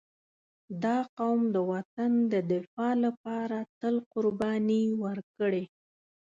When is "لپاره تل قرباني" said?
3.05-4.83